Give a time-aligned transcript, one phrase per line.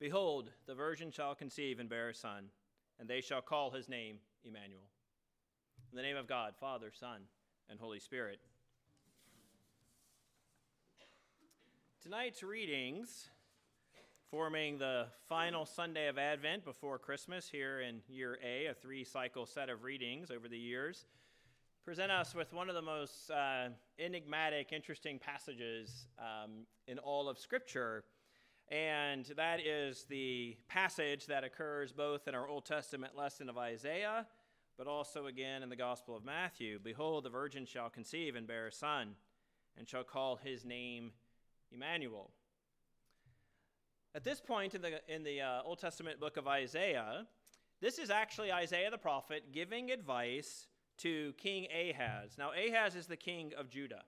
[0.00, 2.46] Behold, the virgin shall conceive and bear a son,
[2.98, 4.88] and they shall call his name Emmanuel.
[5.92, 7.20] In the name of God, Father, Son,
[7.68, 8.40] and Holy Spirit.
[12.02, 13.28] Tonight's readings,
[14.30, 19.44] forming the final Sunday of Advent before Christmas here in year A, a three cycle
[19.44, 21.04] set of readings over the years,
[21.84, 27.38] present us with one of the most uh, enigmatic, interesting passages um, in all of
[27.38, 28.04] Scripture
[28.70, 34.26] and that is the passage that occurs both in our Old Testament lesson of Isaiah,
[34.78, 36.78] but also again in the Gospel of Matthew.
[36.82, 39.16] Behold, the virgin shall conceive and bear a son,
[39.76, 41.10] and shall call his name
[41.72, 42.30] Emmanuel.
[44.14, 47.26] At this point in the, in the uh, Old Testament book of Isaiah,
[47.80, 50.66] this is actually Isaiah the prophet giving advice
[50.98, 52.36] to King Ahaz.
[52.38, 54.02] Now, Ahaz is the king of Judah.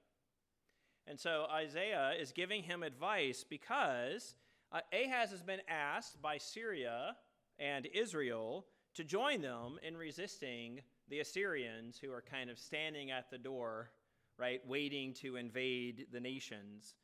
[1.07, 4.37] And so Isaiah is giving him advice because
[4.73, 7.17] uh, Ahaz has been asked by Syria
[7.59, 13.31] and Israel to join them in resisting the Assyrians who are kind of standing at
[13.31, 13.91] the door,
[14.39, 16.95] right, waiting to invade the nations.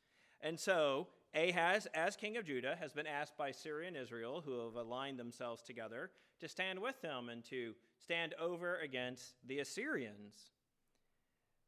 [0.41, 4.65] And so Ahaz, as king of Judah, has been asked by Syria and Israel, who
[4.65, 10.35] have aligned themselves together, to stand with them and to stand over against the Assyrians.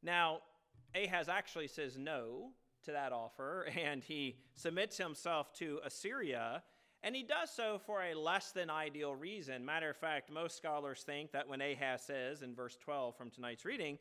[0.02, 0.38] Now,
[0.94, 2.50] Ahaz actually says no
[2.84, 6.62] to that offer, and he submits himself to Assyria.
[7.04, 9.64] And he does so for a less than ideal reason.
[9.64, 13.64] Matter of fact, most scholars think that when Ahaz says in verse 12 from tonight's
[13.64, 13.98] reading,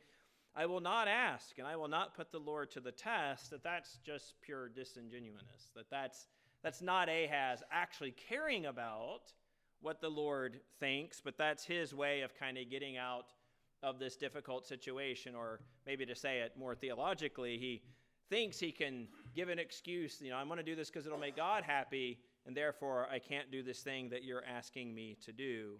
[0.55, 3.63] I will not ask and I will not put the Lord to the test, that
[3.63, 6.27] that's just pure disingenuousness, that that's,
[6.61, 9.33] that's not Ahaz actually caring about
[9.81, 13.33] what the Lord thinks, but that's his way of kind of getting out
[13.81, 17.81] of this difficult situation, or maybe to say it more theologically, he
[18.31, 21.19] thinks he can give an excuse, you know, I'm going to do this because it'll
[21.19, 25.33] make God happy, and therefore I can't do this thing that you're asking me to
[25.33, 25.73] do.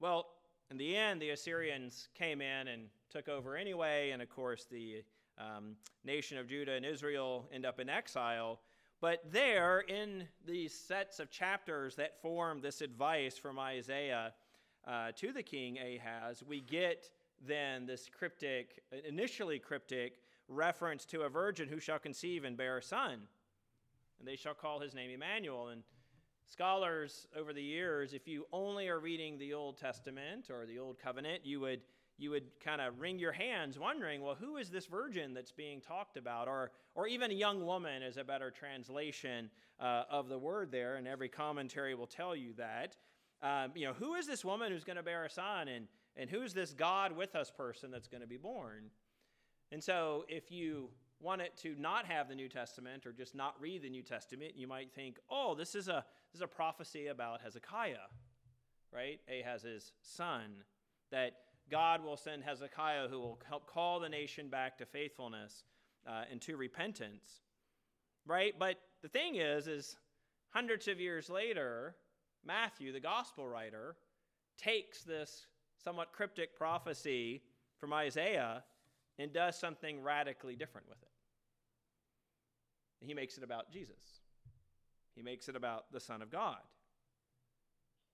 [0.00, 0.26] Well,
[0.70, 5.02] in the end, the Assyrians came in and took over anyway, and of course, the
[5.36, 8.60] um, nation of Judah and Israel end up in exile.
[9.00, 14.32] But there, in these sets of chapters that form this advice from Isaiah
[14.86, 17.10] uh, to the king Ahaz, we get
[17.44, 20.20] then this cryptic, initially cryptic,
[20.54, 23.28] reference to a virgin who shall conceive and bear a son.
[24.18, 25.68] And they shall call his name Emmanuel.
[25.68, 25.82] And
[26.46, 30.98] scholars over the years, if you only are reading the Old Testament or the Old
[30.98, 31.80] Covenant, you would
[32.18, 35.80] you would kind of wring your hands wondering, well, who is this virgin that's being
[35.80, 36.46] talked about?
[36.46, 40.96] Or, or even a young woman is a better translation uh, of the word there,
[40.96, 42.96] and every commentary will tell you that.
[43.42, 45.66] Um, you know, who is this woman who's going to bear a son?
[45.66, 48.90] And, and who's this God with us person that's going to be born?
[49.72, 53.80] And so, if you wanted to not have the New Testament or just not read
[53.80, 57.40] the New Testament, you might think, oh, this is a, this is a prophecy about
[57.40, 57.96] Hezekiah,
[58.92, 59.18] right?
[59.28, 60.42] Ahaz's son,
[61.10, 61.32] that
[61.70, 65.64] God will send Hezekiah who will help call the nation back to faithfulness
[66.06, 67.40] uh, and to repentance,
[68.26, 68.52] right?
[68.58, 69.96] But the thing is, is
[70.50, 71.94] hundreds of years later,
[72.44, 73.96] Matthew, the gospel writer,
[74.58, 75.46] takes this
[75.82, 77.42] somewhat cryptic prophecy
[77.80, 78.64] from Isaiah
[79.22, 81.08] and does something radically different with it.
[83.06, 84.20] He makes it about Jesus,
[85.14, 86.58] he makes it about the Son of God.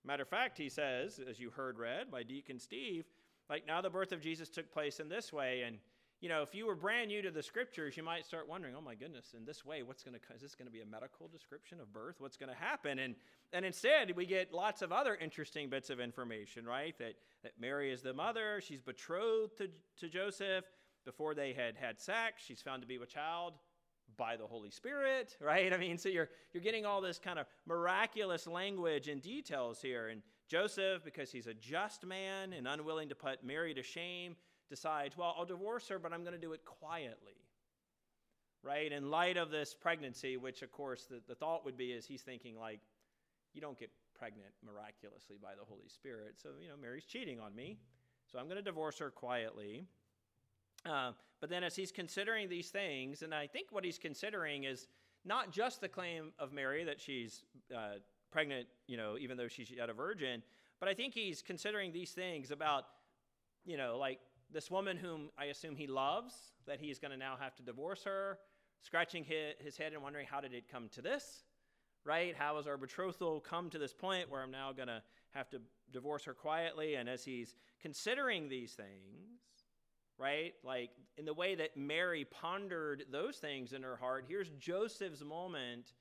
[0.05, 3.05] Matter of fact, he says, as you heard read by Deacon Steve,
[3.51, 5.79] like now the birth of Jesus took place in this way, and
[6.21, 8.81] you know, if you were brand new to the scriptures, you might start wondering, oh
[8.81, 11.29] my goodness, in this way, what's going to, is this going to be a medical
[11.29, 12.17] description of birth?
[12.19, 12.99] What's going to happen?
[12.99, 13.15] And,
[13.53, 16.99] and instead, we get lots of other interesting bits of information, right?
[16.99, 17.15] That,
[17.45, 19.69] that Mary is the mother, she's betrothed to,
[20.01, 20.65] to Joseph
[21.09, 23.55] before they had had sex, she's found to be with child
[24.19, 25.73] by the Holy Spirit, right?
[25.73, 30.09] I mean, so you're, you're getting all this kind of miraculous language and details here.
[30.09, 34.37] And Joseph, because he's a just man and unwilling to put Mary to shame,
[34.69, 37.41] decides, well, I'll divorce her, but I'm going to do it quietly.
[38.63, 38.93] Right?
[38.93, 42.21] In light of this pregnancy, which of course the, the thought would be is he's
[42.21, 42.81] thinking, like,
[43.55, 46.35] you don't get pregnant miraculously by the Holy Spirit.
[46.37, 47.79] So, you know, Mary's cheating on me.
[48.31, 49.87] So I'm going to divorce her quietly.
[50.87, 54.89] Uh, but then as he's considering these things, and I think what he's considering is
[55.25, 57.43] not just the claim of Mary that she's
[57.75, 57.99] uh,
[58.31, 60.43] pregnant, you know, even though she's yet a virgin,
[60.81, 62.85] but I think he's considering these things about,
[63.65, 64.21] you know, like
[64.51, 66.35] this woman whom I assume he loves,
[66.67, 68.39] that he's going to now have to divorce her,
[68.83, 71.45] scratching his head and wondering, how did it come to this?
[72.05, 72.35] Right?
[72.37, 75.03] How has our betrothal come to this point where I'm now going to
[75.33, 75.61] have to
[75.93, 76.95] divorce her quietly?
[76.95, 79.58] And as he's considering these things,
[80.19, 80.55] right?
[80.65, 85.93] Like in the way that Mary pondered those things in her heart, here's Joseph's moment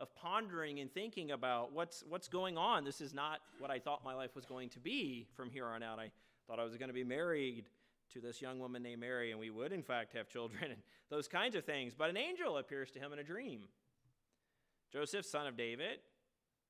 [0.00, 2.84] of pondering and thinking about what's, what's going on.
[2.84, 5.82] This is not what I thought my life was going to be from here on
[5.82, 5.98] out.
[5.98, 6.10] I
[6.46, 7.66] thought I was going to be married
[8.14, 11.28] to this young woman named Mary, and we would, in fact, have children and those
[11.28, 11.94] kinds of things.
[11.96, 13.68] But an angel appears to him in a dream.
[14.92, 15.98] Joseph, son of David,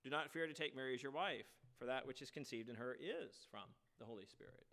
[0.04, 1.46] do not fear to take Mary as your wife,
[1.78, 3.62] for that which is conceived in her is from
[3.98, 4.66] the Holy Spirit.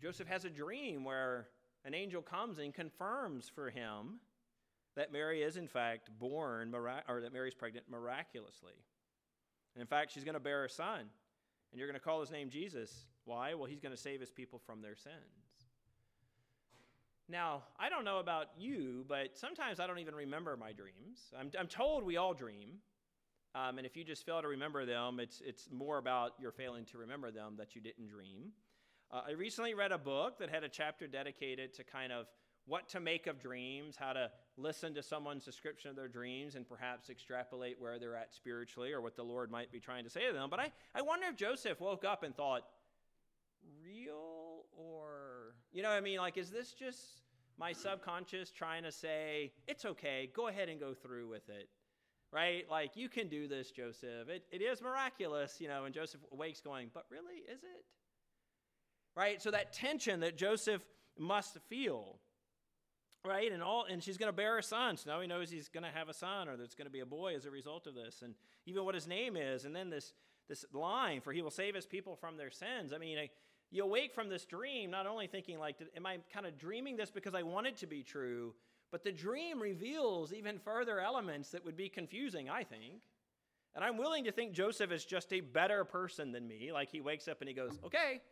[0.00, 1.48] Joseph has a dream where
[1.84, 4.20] an angel comes and confirms for him
[4.96, 8.72] that Mary is, in fact, born, or that Mary's pregnant miraculously.
[9.74, 12.30] And in fact, she's going to bear a son, and you're going to call his
[12.30, 13.06] name Jesus.
[13.24, 13.54] Why?
[13.54, 15.14] Well, he's going to save his people from their sins.
[17.28, 21.32] Now, I don't know about you, but sometimes I don't even remember my dreams.
[21.38, 22.78] I'm, I'm told we all dream.
[23.54, 26.84] Um, and if you just fail to remember them, it's, it's more about your failing
[26.86, 28.52] to remember them that you didn't dream.
[29.12, 32.26] Uh, I recently read a book that had a chapter dedicated to kind of
[32.66, 36.68] what to make of dreams, how to listen to someone's description of their dreams and
[36.68, 40.26] perhaps extrapolate where they're at spiritually or what the Lord might be trying to say
[40.26, 40.50] to them.
[40.50, 42.62] But I, I wonder if Joseph woke up and thought,
[43.84, 46.18] real or, you know what I mean?
[46.18, 47.22] Like, is this just
[47.58, 51.68] my subconscious trying to say, it's okay, go ahead and go through with it?
[52.32, 52.68] Right?
[52.68, 54.28] Like, you can do this, Joseph.
[54.28, 57.84] It, it is miraculous, you know, and Joseph wakes going, but really, is it?
[59.16, 59.40] Right?
[59.40, 60.82] So that tension that Joseph
[61.18, 62.18] must feel
[63.24, 63.50] right?
[63.50, 64.96] And all, and she's going to bear a son.
[64.96, 67.00] So now he knows he's going to have a son, or there's going to be
[67.00, 68.34] a boy as a result of this, and
[68.66, 69.64] even what his name is.
[69.64, 70.12] And then this
[70.48, 72.92] this line, for he will save his people from their sins.
[72.92, 73.30] I mean, I,
[73.70, 77.10] you awake from this dream, not only thinking like, am I kind of dreaming this
[77.10, 78.54] because I want it to be true,
[78.92, 83.02] but the dream reveals even further elements that would be confusing, I think.
[83.74, 86.70] And I'm willing to think Joseph is just a better person than me.
[86.72, 88.22] Like he wakes up and he goes, okay,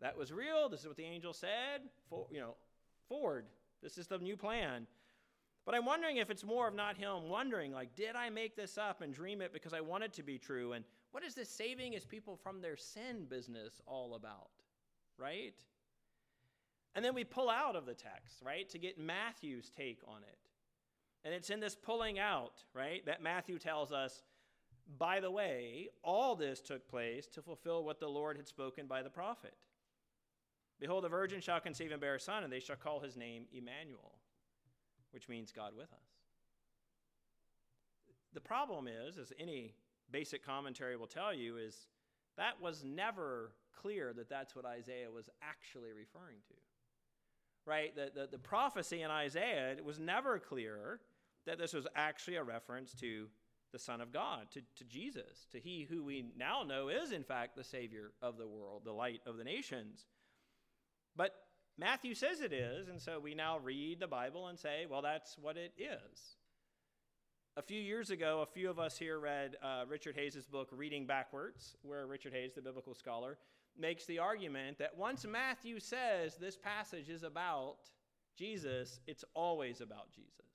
[0.00, 0.68] that was real.
[0.68, 1.82] This is what the angel said.
[2.08, 2.54] For, you know,
[3.08, 3.46] forward.
[3.82, 4.86] This is the new plan.
[5.64, 8.76] But I'm wondering if it's more of not him wondering, like, did I make this
[8.76, 10.72] up and dream it because I want it to be true?
[10.72, 14.50] And what is this saving his people from their sin business all about?
[15.16, 15.54] Right?
[16.94, 20.38] And then we pull out of the text, right, to get Matthew's take on it.
[21.24, 24.22] And it's in this pulling out, right, that Matthew tells us,
[24.98, 29.02] by the way, all this took place to fulfill what the Lord had spoken by
[29.02, 29.54] the prophet.
[30.80, 33.46] Behold, the virgin shall conceive and bear a son, and they shall call his name
[33.52, 34.18] Emmanuel,
[35.12, 36.10] which means God with us.
[38.32, 39.74] The problem is, as any
[40.10, 41.88] basic commentary will tell you, is
[42.36, 46.54] that was never clear that that's what Isaiah was actually referring to.
[47.66, 47.94] Right?
[47.94, 51.00] The, the, the prophecy in Isaiah it was never clear
[51.46, 53.28] that this was actually a reference to
[53.72, 57.24] the Son of God, to, to Jesus, to he who we now know is, in
[57.24, 60.06] fact, the Savior of the world, the light of the nations.
[61.16, 61.32] But
[61.78, 65.36] Matthew says it is, and so we now read the Bible and say, well, that's
[65.38, 66.36] what it is.
[67.56, 71.06] A few years ago, a few of us here read uh, Richard Hays' book, Reading
[71.06, 73.38] Backwards, where Richard Hays, the biblical scholar,
[73.78, 77.76] makes the argument that once Matthew says this passage is about
[78.36, 80.53] Jesus, it's always about Jesus.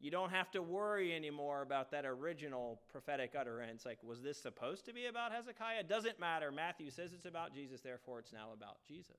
[0.00, 3.84] You don't have to worry anymore about that original prophetic utterance.
[3.84, 5.84] Like, was this supposed to be about Hezekiah?
[5.84, 6.50] Doesn't matter.
[6.50, 9.18] Matthew says it's about Jesus, therefore it's now about Jesus.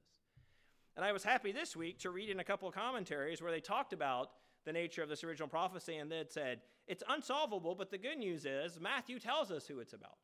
[0.95, 3.59] And I was happy this week to read in a couple of commentaries where they
[3.59, 4.31] talked about
[4.65, 8.45] the nature of this original prophecy and they said, it's unsolvable, but the good news
[8.45, 10.17] is Matthew tells us who it's about.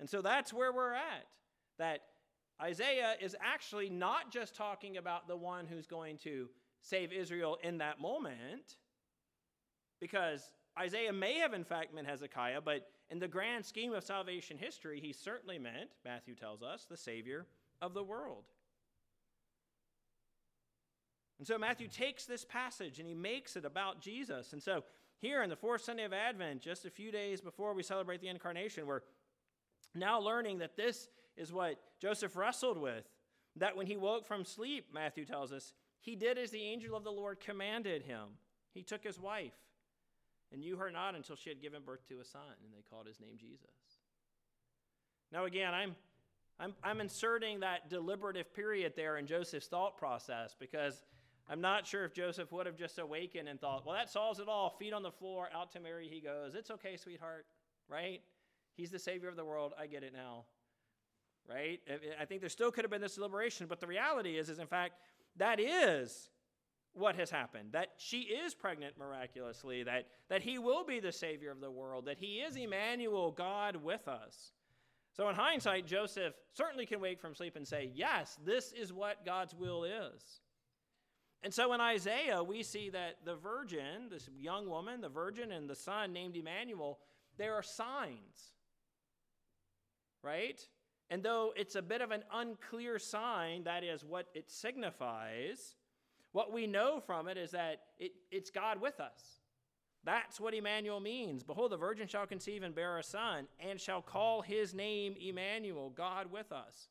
[0.00, 1.26] And so that's where we're at.
[1.78, 2.00] That
[2.60, 6.48] Isaiah is actually not just talking about the one who's going to
[6.82, 8.76] save Israel in that moment
[10.00, 14.58] because Isaiah may have, in fact, meant Hezekiah, but in the grand scheme of salvation
[14.58, 17.46] history, he certainly meant, Matthew tells us, the Savior
[17.80, 18.44] of the world.
[21.38, 24.52] And so Matthew takes this passage and he makes it about Jesus.
[24.52, 24.84] And so
[25.18, 28.28] here in the fourth Sunday of Advent, just a few days before we celebrate the
[28.28, 29.02] incarnation, we're
[29.94, 33.04] now learning that this is what Joseph wrestled with.
[33.56, 37.04] That when he woke from sleep, Matthew tells us, he did as the angel of
[37.04, 38.38] the Lord commanded him.
[38.72, 39.52] He took his wife
[40.54, 43.08] and knew her not until she had given birth to a son, and they called
[43.08, 43.68] his name Jesus.
[45.32, 45.96] Now, again, I'm,
[46.60, 51.02] I'm, I'm inserting that deliberative period there in Joseph's thought process because
[51.50, 54.48] I'm not sure if Joseph would have just awakened and thought, well, that solves it
[54.48, 54.70] all.
[54.70, 56.54] Feet on the floor, out to Mary he goes.
[56.54, 57.46] It's okay, sweetheart,
[57.88, 58.22] right?
[58.76, 59.72] He's the Savior of the world.
[59.76, 60.44] I get it now,
[61.50, 61.80] right?
[62.20, 64.68] I think there still could have been this deliberation, but the reality is, is in
[64.68, 64.94] fact,
[65.36, 66.28] that is
[66.94, 71.50] what has happened that she is pregnant miraculously, that, that he will be the Savior
[71.50, 74.52] of the world, that he is Emmanuel, God with us.
[75.12, 79.24] So, in hindsight, Joseph certainly can wake from sleep and say, Yes, this is what
[79.24, 80.40] God's will is.
[81.44, 85.68] And so in Isaiah, we see that the virgin, this young woman, the virgin, and
[85.68, 86.98] the son named Emmanuel,
[87.36, 88.54] there are signs.
[90.22, 90.58] Right?
[91.10, 95.76] And though it's a bit of an unclear sign, that is what it signifies,
[96.34, 99.38] what we know from it is that it, it's God with us.
[100.02, 101.44] That's what Emmanuel means.
[101.44, 105.90] Behold, the virgin shall conceive and bear a son, and shall call his name Emmanuel,
[105.90, 106.88] God with us.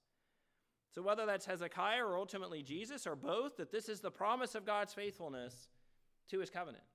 [0.95, 4.65] So, whether that's Hezekiah or ultimately Jesus or both, that this is the promise of
[4.65, 5.67] God's faithfulness
[6.29, 6.85] to his covenant.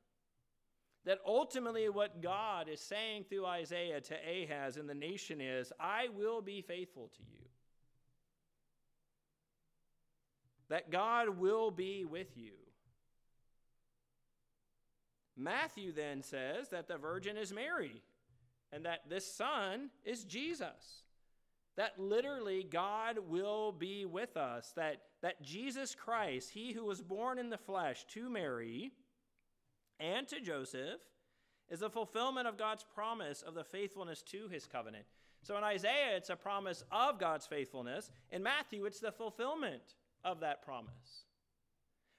[1.04, 6.08] That ultimately, what God is saying through Isaiah to Ahaz and the nation is, I
[6.16, 7.47] will be faithful to you.
[10.68, 12.52] That God will be with you.
[15.36, 18.02] Matthew then says that the virgin is Mary
[18.72, 21.04] and that this son is Jesus
[21.78, 27.38] that literally God will be with us, that, that Jesus Christ, he who was born
[27.38, 28.90] in the flesh to Mary
[30.00, 30.98] and to Joseph,
[31.70, 35.04] is a fulfillment of God's promise of the faithfulness to his covenant.
[35.44, 38.10] So in Isaiah, it's a promise of God's faithfulness.
[38.32, 39.94] In Matthew, it's the fulfillment
[40.24, 41.24] of that promise.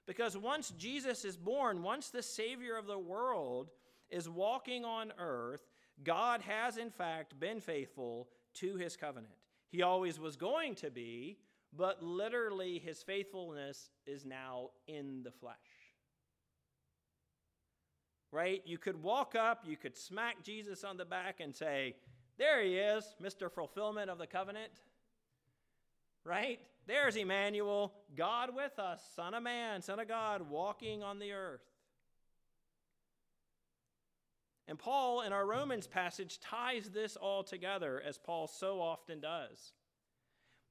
[0.08, 3.70] Because once Jesus is born, once the Savior of the world
[4.10, 5.62] is walking on earth,
[6.04, 9.34] God has in fact been faithful to his covenant.
[9.70, 11.38] He always was going to be,
[11.76, 15.56] but literally his faithfulness is now in the flesh.
[18.32, 18.62] Right?
[18.66, 21.96] You could walk up, you could smack Jesus on the back and say,
[22.38, 23.52] There he is, Mr.
[23.52, 24.72] Fulfillment of the covenant.
[26.24, 26.60] Right?
[26.90, 31.62] There's Emmanuel, God with us, Son of Man, Son of God, walking on the earth.
[34.68, 39.74] And Paul, in our Romans passage, ties this all together, as Paul so often does.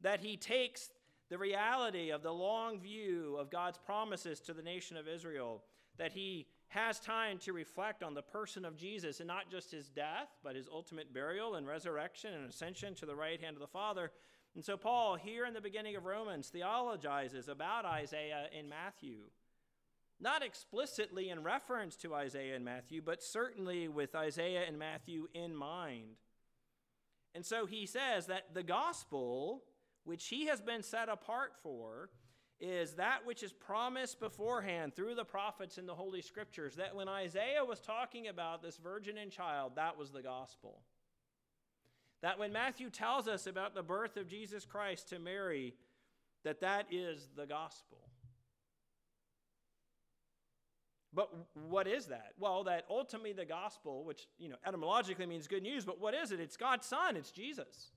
[0.00, 0.90] That he takes
[1.28, 5.62] the reality of the long view of God's promises to the nation of Israel,
[5.98, 9.88] that he has time to reflect on the person of Jesus and not just his
[9.88, 13.68] death, but his ultimate burial and resurrection and ascension to the right hand of the
[13.68, 14.10] Father.
[14.59, 19.19] And so, Paul, here in the beginning of Romans, theologizes about Isaiah in Matthew
[20.19, 25.55] not explicitly in reference to Isaiah and Matthew, but certainly with Isaiah and Matthew in
[25.55, 26.17] mind.
[27.37, 29.62] And so he says that the gospel,
[30.03, 32.11] which he has been set apart for,
[32.59, 36.75] is that which is promised beforehand through the prophets in the Holy Scriptures.
[36.75, 40.81] That when Isaiah was talking about this virgin and child, that was the gospel.
[42.22, 45.75] That when Matthew tells us about the birth of Jesus Christ to Mary,
[46.44, 47.98] that that is the gospel.
[51.14, 52.32] But what is that?
[52.38, 56.32] Well, that ultimately the gospel, which you know etymologically means good news, but what is
[56.32, 56.40] it?
[56.40, 57.92] It's God's Son, it's Jesus.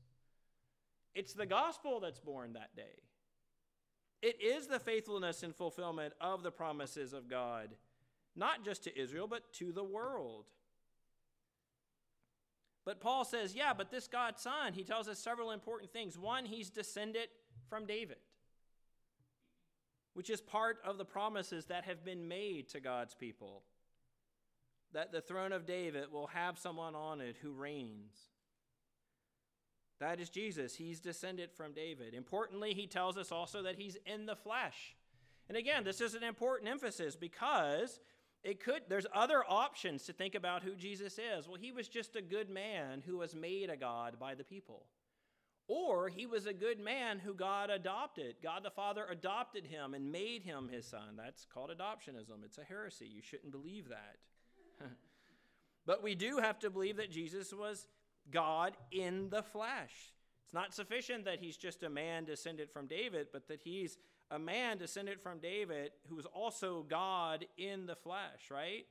[1.14, 3.04] It's the gospel that's born that day.
[4.22, 7.70] It is the faithfulness and fulfillment of the promises of God,
[8.36, 10.46] not just to Israel, but to the world.
[12.86, 16.18] But Paul says, yeah, but this God's Son, he tells us several important things.
[16.18, 17.28] One, he's descended
[17.70, 18.18] from David
[20.14, 23.64] which is part of the promises that have been made to God's people.
[24.94, 28.14] That the throne of David will have someone on it who reigns.
[30.00, 30.76] That is Jesus.
[30.76, 32.14] He's descended from David.
[32.14, 34.96] Importantly, he tells us also that he's in the flesh.
[35.48, 38.00] And again, this is an important emphasis because
[38.44, 41.48] it could there's other options to think about who Jesus is.
[41.48, 44.86] Well, he was just a good man who was made a god by the people.
[45.68, 48.36] Or he was a good man who God adopted.
[48.44, 51.16] God the Father adopted him and made him his son.
[51.16, 52.44] That's called adoptionism.
[52.44, 53.08] It's a heresy.
[53.08, 54.18] You shouldn't believe that.
[55.86, 57.88] but we do have to believe that Jesus was
[58.30, 60.12] God in the flesh.
[60.44, 63.98] It's not sufficient that he's just a man descended from David, but that he's
[64.32, 68.86] a man descended from David who was also God in the flesh, right?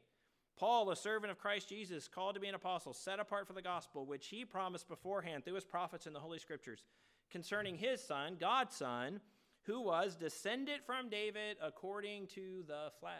[0.58, 3.62] Paul, a servant of Christ Jesus, called to be an apostle, set apart for the
[3.62, 6.84] gospel, which he promised beforehand through his prophets in the Holy Scriptures,
[7.30, 9.20] concerning his son, God's son,
[9.62, 13.14] who was descended from David according to the flesh.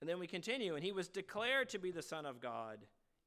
[0.00, 2.78] And then we continue, and he was declared to be the Son of God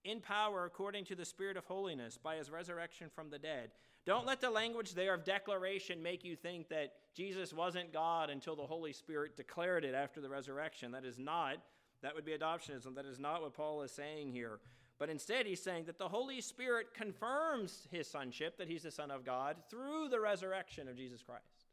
[0.03, 3.71] in power according to the Spirit of holiness by his resurrection from the dead.
[4.05, 8.55] Don't let the language there of declaration make you think that Jesus wasn't God until
[8.55, 10.91] the Holy Spirit declared it after the resurrection.
[10.91, 11.57] That is not,
[12.01, 12.95] that would be adoptionism.
[12.95, 14.59] That is not what Paul is saying here.
[14.97, 19.11] But instead, he's saying that the Holy Spirit confirms his sonship, that he's the Son
[19.11, 21.65] of God, through the resurrection of Jesus Christ.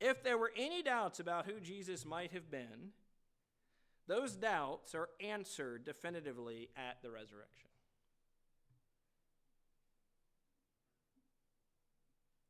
[0.00, 2.92] If there were any doubts about who Jesus might have been,
[4.06, 7.67] those doubts are answered definitively at the resurrection.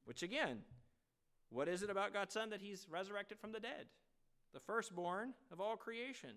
[0.08, 0.60] Which again
[1.50, 3.86] What is it about God's Son that he's resurrected from the dead?
[4.54, 6.30] The firstborn of all creation.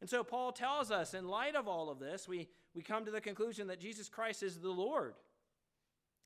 [0.00, 3.10] And so Paul tells us, in light of all of this, we, we come to
[3.10, 5.14] the conclusion that Jesus Christ is the Lord.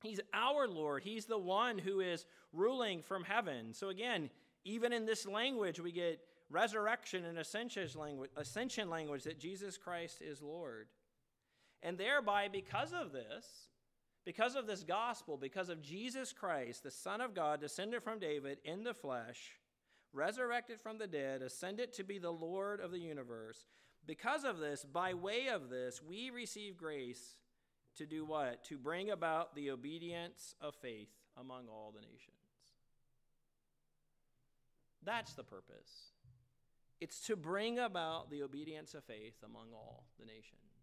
[0.03, 1.01] He's our Lord.
[1.01, 3.73] He's the one who is ruling from heaven.
[3.73, 4.29] So again,
[4.63, 10.21] even in this language, we get resurrection and ascension language, ascension language that Jesus Christ
[10.21, 10.87] is Lord.
[11.83, 13.45] And thereby, because of this,
[14.25, 18.57] because of this gospel, because of Jesus Christ, the Son of God, descended from David
[18.65, 19.59] in the flesh,
[20.13, 23.67] resurrected from the dead, ascended to be the Lord of the universe,
[24.07, 27.35] because of this, by way of this, we receive grace
[27.97, 28.63] to do what?
[28.65, 32.35] To bring about the obedience of faith among all the nations.
[35.03, 36.11] That's the purpose.
[36.99, 40.74] It's to bring about the obedience of faith among all the nations.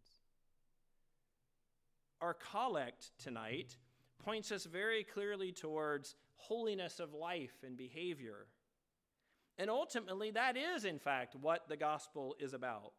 [2.22, 3.76] Our collect tonight
[4.24, 8.46] points us very clearly towards holiness of life and behavior.
[9.58, 12.92] And ultimately, that is, in fact, what the gospel is about.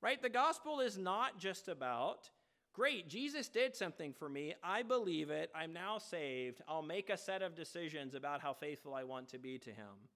[0.00, 0.22] Right?
[0.22, 2.30] The gospel is not just about,
[2.72, 4.54] great, Jesus did something for me.
[4.62, 5.50] I believe it.
[5.52, 6.62] I'm now saved.
[6.68, 10.08] I'll make a set of decisions about how faithful I want to be to him.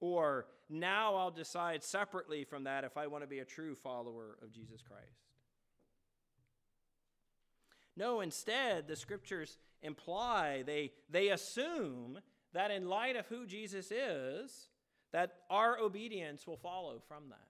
[0.00, 4.36] Or now I'll decide separately from that if I want to be a true follower
[4.42, 5.37] of Jesus Christ.
[7.98, 12.20] No, instead, the scriptures imply, they, they assume
[12.52, 14.68] that in light of who Jesus is,
[15.12, 17.40] that our obedience will follow from that.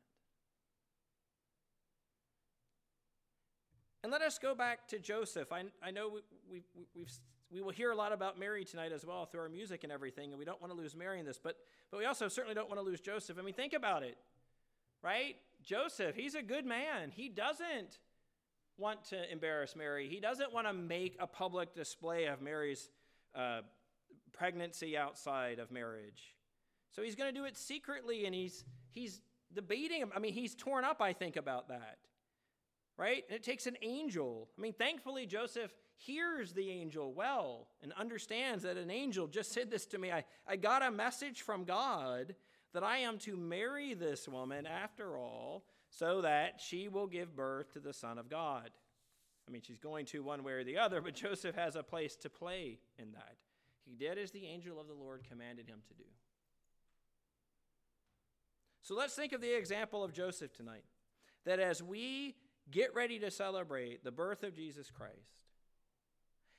[4.02, 5.52] And let us go back to Joseph.
[5.52, 7.12] I, I know we, we, we've,
[7.50, 10.30] we will hear a lot about Mary tonight as well through our music and everything,
[10.30, 11.56] and we don't want to lose Mary in this, but,
[11.90, 13.36] but we also certainly don't want to lose Joseph.
[13.38, 14.16] I mean, think about it,
[15.02, 15.36] right?
[15.62, 17.12] Joseph, he's a good man.
[17.14, 17.98] He doesn't
[18.78, 20.08] want to embarrass Mary.
[20.08, 22.88] He doesn't want to make a public display of Mary's
[23.34, 23.60] uh,
[24.32, 26.34] pregnancy outside of marriage.
[26.90, 29.20] So he's going to do it secretly, and he's, he's
[29.52, 30.04] debating.
[30.14, 31.98] I mean, he's torn up, I think, about that.
[32.96, 33.24] Right?
[33.28, 34.48] And it takes an angel.
[34.56, 39.70] I mean, thankfully, Joseph hears the angel well and understands that an angel just said
[39.70, 40.10] this to me.
[40.10, 42.34] I, I got a message from God
[42.74, 47.72] that I am to marry this woman after all so that she will give birth
[47.72, 48.70] to the Son of God.
[49.46, 52.16] I mean, she's going to one way or the other, but Joseph has a place
[52.16, 53.36] to play in that.
[53.84, 56.04] He did as the angel of the Lord commanded him to do.
[58.82, 60.84] So let's think of the example of Joseph tonight.
[61.44, 62.36] That as we
[62.70, 65.38] get ready to celebrate the birth of Jesus Christ,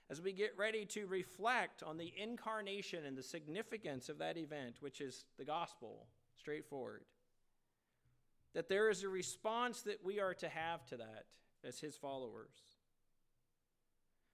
[0.10, 4.78] as we get ready to reflect on the incarnation and the significance of that event,
[4.80, 7.04] which is the gospel, straightforward,
[8.54, 11.26] that there is a response that we are to have to that
[11.64, 12.54] as his followers.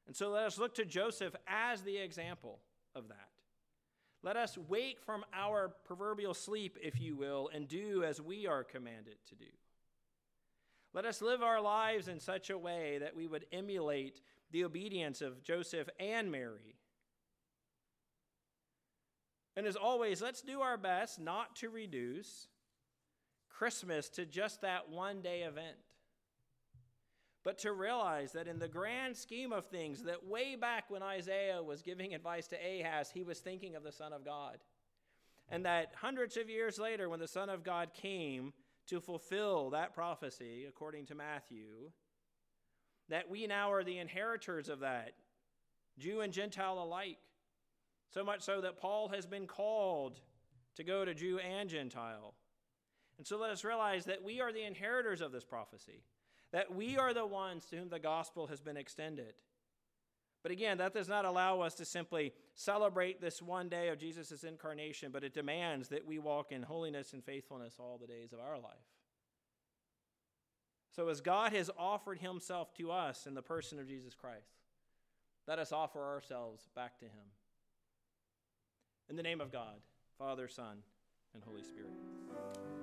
[0.07, 2.59] And so let us look to Joseph as the example
[2.93, 3.29] of that.
[4.23, 8.63] Let us wake from our proverbial sleep, if you will, and do as we are
[8.63, 9.45] commanded to do.
[10.93, 15.21] Let us live our lives in such a way that we would emulate the obedience
[15.21, 16.75] of Joseph and Mary.
[19.57, 22.47] And as always, let's do our best not to reduce
[23.57, 25.77] Christmas to just that one day event.
[27.43, 31.61] But to realize that in the grand scheme of things, that way back when Isaiah
[31.61, 34.57] was giving advice to Ahaz, he was thinking of the Son of God.
[35.47, 38.51] And that hundreds of years later, when the Son of God came
[38.87, 41.91] to fulfill that prophecy, according to Matthew,
[43.09, 45.11] that we now are the inheritors of that,
[45.99, 47.19] Jew and Gentile alike.
[48.11, 50.19] So much so that Paul has been called
[50.77, 52.33] to go to Jew and Gentile.
[53.17, 56.03] And so let us realize that we are the inheritors of this prophecy,
[56.51, 59.33] that we are the ones to whom the gospel has been extended.
[60.43, 64.43] But again, that does not allow us to simply celebrate this one day of Jesus'
[64.43, 68.39] incarnation, but it demands that we walk in holiness and faithfulness all the days of
[68.39, 68.75] our life.
[70.95, 74.53] So, as God has offered himself to us in the person of Jesus Christ,
[75.47, 77.33] let us offer ourselves back to him.
[79.09, 79.81] In the name of God,
[80.17, 80.77] Father, Son,
[81.33, 82.74] and Holy Spirit.